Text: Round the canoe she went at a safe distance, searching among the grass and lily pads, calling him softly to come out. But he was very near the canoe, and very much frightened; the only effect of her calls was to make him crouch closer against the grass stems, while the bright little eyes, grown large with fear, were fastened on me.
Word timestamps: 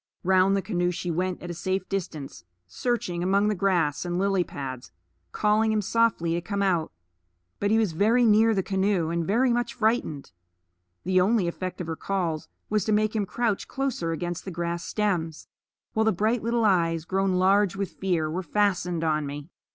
Round 0.23 0.57
the 0.57 0.63
canoe 0.63 0.89
she 0.89 1.11
went 1.11 1.43
at 1.43 1.51
a 1.51 1.53
safe 1.53 1.87
distance, 1.87 2.43
searching 2.65 3.21
among 3.21 3.49
the 3.49 3.53
grass 3.53 4.03
and 4.03 4.17
lily 4.17 4.43
pads, 4.43 4.91
calling 5.31 5.71
him 5.71 5.83
softly 5.83 6.33
to 6.33 6.41
come 6.41 6.63
out. 6.63 6.91
But 7.59 7.69
he 7.69 7.77
was 7.77 7.91
very 7.91 8.25
near 8.25 8.55
the 8.55 8.63
canoe, 8.63 9.11
and 9.11 9.23
very 9.27 9.53
much 9.53 9.75
frightened; 9.75 10.31
the 11.03 11.21
only 11.21 11.47
effect 11.47 11.81
of 11.81 11.85
her 11.85 11.95
calls 11.95 12.47
was 12.67 12.83
to 12.85 12.91
make 12.91 13.15
him 13.15 13.27
crouch 13.27 13.67
closer 13.67 14.11
against 14.11 14.43
the 14.43 14.49
grass 14.49 14.83
stems, 14.83 15.47
while 15.93 16.03
the 16.03 16.11
bright 16.11 16.41
little 16.41 16.65
eyes, 16.65 17.05
grown 17.05 17.33
large 17.35 17.75
with 17.75 17.91
fear, 17.91 18.27
were 18.27 18.41
fastened 18.41 19.03
on 19.03 19.27
me. 19.27 19.49